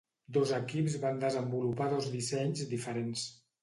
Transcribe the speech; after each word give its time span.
Dos 0.37 0.53
equips 0.59 0.95
van 1.05 1.21
desenvolupar 1.25 1.93
dos 1.95 2.11
dissenys 2.19 2.69
diferents. 2.77 3.33